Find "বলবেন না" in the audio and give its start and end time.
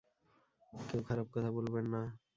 1.51-2.01